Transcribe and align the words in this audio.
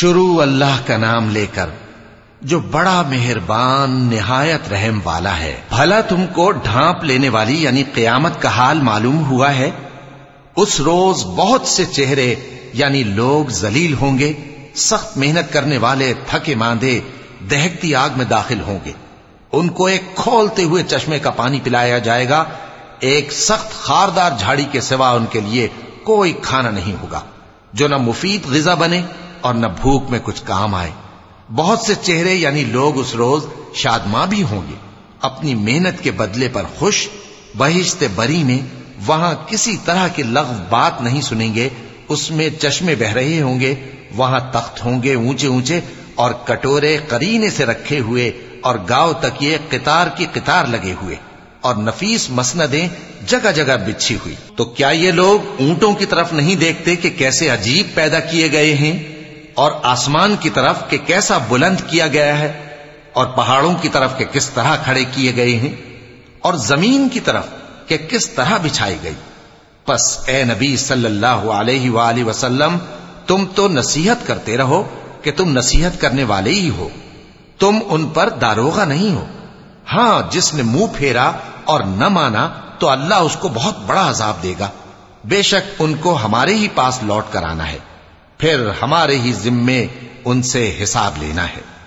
شروع 0.00 0.42
اللہ 0.42 0.80
کا 0.86 0.96
نام 0.96 1.30
لے 1.30 1.46
کر 1.54 1.66
جو 2.42 2.60
بڑا 2.60 3.02
مہربان 3.08 3.90
نہایت 3.90 4.72
رحم 4.72 5.00
والا 5.04 5.38
ہے۔ 5.38 5.60
بھلا 5.76 6.00
تم 6.00 6.26
کو 6.32 6.50
ڈھانپ 6.50 7.04
لینے 7.04 7.28
والی 7.28 7.62
یعنی 7.62 7.84
قیامت 7.94 8.42
کا 8.42 8.48
حال 8.48 8.80
معلوم 8.80 9.24
ہوا 9.24 9.54
ہے۔ 9.54 9.70
اس 10.56 10.80
روز 10.80 11.24
بہت 11.24 11.66
سے 11.66 11.84
چہرے 11.84 12.34
یعنی 12.72 13.02
لوگ 13.02 13.50
ذلیل 13.50 13.94
ہوں 13.94 14.18
گے، 14.18 14.32
سخت 14.74 15.18
محنت 15.18 15.52
کرنے 15.52 15.78
والے 15.78 16.14
تھکے 16.26 16.54
ماندے، 16.54 17.00
دہکتی 17.50 17.94
آگ 17.94 18.10
میں 18.16 18.24
داخل 18.24 18.60
ہوں 18.60 18.78
گے۔ 18.84 18.92
ان 19.52 19.68
کو 19.68 19.86
ایک 19.86 20.16
کھولتے 20.16 20.62
ہوئے 20.62 20.82
چشمے 20.82 21.18
کا 21.18 21.30
پانی 21.30 21.60
پلایا 21.64 21.98
جائے 21.98 22.28
گا۔ 22.28 22.44
ایک 23.00 23.32
سخت 23.32 23.70
خاردار 23.70 24.30
جھاڑی 24.38 24.64
کے 24.72 24.80
سوا 24.80 25.10
ان 25.10 25.26
کے 25.26 25.40
لیے 25.40 25.68
کوئی 26.04 26.32
کھانا 26.42 26.70
نہیں 26.70 26.96
ہوگا۔ 27.02 27.20
جو 27.72 27.88
نہ 27.88 27.96
مفید 27.96 28.46
غذا 28.46 28.74
بنے 28.74 29.02
اور 29.40 29.54
نہ 29.54 29.66
بھوک 29.66 30.10
میں 30.10 30.18
کچھ 30.22 30.42
کام 30.44 30.74
آئے۔ 30.74 30.90
بہت 31.54 31.78
سے 31.78 31.94
چہرے 32.02 32.34
یعنی 32.34 32.64
لوگ 32.64 32.98
اس 32.98 33.14
روز 33.14 33.46
شادماں 33.74 34.26
بھی 34.26 34.42
ہوں 34.42 34.60
گے۔ 34.68 34.74
اپنی 35.20 35.54
محنت 35.54 36.02
کے 36.02 36.10
بدلے 36.10 36.48
پر 36.52 36.62
خوش، 36.78 37.08
بہشت 37.56 38.04
بری 38.14 38.44
میں 38.44 38.58
وہاں 39.06 39.34
کسی 39.46 39.76
طرح 39.84 40.08
کی 40.08 40.22
لغو 40.22 40.52
بات 40.68 41.02
نہیں 41.02 41.20
سنیں 41.20 41.54
گے۔ 41.54 41.68
اس 42.08 42.30
میں 42.30 42.50
چشمے 42.50 42.94
بہ 42.94 43.12
رہے 43.12 43.40
ہوں 43.40 43.60
گے، 43.60 43.74
وہاں 44.16 44.40
تخت 44.52 44.84
ہوں 44.84 45.02
گے 45.02 45.14
اونچے 45.14 45.46
اونچے 45.46 45.80
اور 46.14 46.30
کٹورے 46.30 46.98
کرینے 47.08 47.50
سے 47.50 47.66
رکھے 47.66 48.00
ہوئے 48.00 48.32
اور 48.62 48.74
گاؤں 48.88 49.12
تک 49.20 49.42
یہ 49.42 49.56
قطار 49.68 50.06
کی 50.16 50.26
قطار 50.32 50.64
لگے 50.64 50.94
ہوئے۔ 51.02 51.16
اور 51.60 51.76
نفیس 51.76 52.30
مسندیں 52.30 52.88
جگہ 53.26 53.52
جگہ 53.52 53.76
بچھی 53.86 54.14
ہوئی۔ 54.14 54.34
تو 54.56 54.64
کیا 54.64 54.88
یہ 54.88 55.10
لوگ 55.12 55.62
اونٹوں 55.62 55.94
کی 55.94 56.06
طرف 56.06 56.32
نہیں 56.32 56.54
دیکھتے 56.54 56.96
کہ 56.96 57.10
کیسے 57.10 57.48
عجیب 57.48 57.86
پیدا 57.94 58.20
کیے 58.20 58.52
گئے 58.52 58.74
ہیں؟ 58.74 59.17
اور 59.58 59.72
آسمان 59.82 60.36
کی 60.40 60.50
طرف 60.50 60.76
کہ 60.88 60.98
کیسا 61.06 61.38
بلند 61.48 61.76
کیا 61.86 62.06
گیا 62.06 62.38
ہے 62.38 62.66
اور 63.12 63.26
پہاڑوں 63.26 63.74
کی 63.80 63.88
طرف 63.88 64.18
کہ 64.18 64.24
کس 64.24 64.50
طرح 64.50 64.76
کھڑے 64.84 65.04
کیے 65.04 65.36
گئے 65.36 65.56
ہیں 65.56 65.74
اور 66.38 66.54
زمین 66.54 67.08
کی 67.08 67.20
طرف 67.20 67.44
کہ 67.86 67.98
کس 68.08 68.30
طرح 68.30 68.56
بچھائی 68.62 68.96
گئی۔ 69.02 69.14
پس 69.84 70.18
اے 70.26 70.44
نبی 70.44 70.76
صلی 70.76 71.04
اللہ 71.04 71.26
علیہ 71.26 71.90
وآلہ 71.90 72.24
وسلم، 72.24 72.78
تم 73.26 73.44
تو 73.54 73.68
نصیحت 73.68 74.26
کرتے 74.26 74.56
رہو 74.56 74.88
کہ 75.22 75.32
تم 75.36 75.58
نصیحت 75.58 76.00
کرنے 76.00 76.24
والے 76.24 76.50
ہی 76.50 76.70
ہو۔ 76.70 76.88
تم 77.58 77.78
ان 77.88 78.08
پر 78.08 78.28
داروغہ 78.28 78.84
نہیں 78.84 79.14
ہو۔ 79.14 79.26
ہاں 79.92 80.22
جس 80.30 80.54
نے 80.54 80.62
منہ 80.62 80.86
پھیرا 80.96 81.32
اور 81.64 81.80
نہ 81.80 82.08
مانا 82.08 82.50
تو 82.78 82.88
اللہ 82.88 83.14
اس 83.14 83.36
کو 83.36 83.48
بہت 83.48 83.78
بڑا 83.78 84.10
عذاب 84.10 84.42
دے 84.42 84.54
گا۔ 84.58 84.68
بے 85.24 85.42
شک 85.42 85.74
ان 85.78 85.94
کو 85.94 86.18
ہمارے 86.24 86.54
ہی 86.54 86.68
پاس 86.74 86.98
لوٹ 87.02 87.24
کر 87.30 87.42
آنا 87.42 87.72
ہے۔ 87.72 87.78
پھر 88.38 88.70
ہمارے 88.82 89.18
ہی 89.18 89.32
ذمے 89.32 89.86
ان 90.24 90.42
سے 90.42 90.76
حساب 90.82 91.14
لینا 91.18 91.48
ہے۔ 91.48 91.77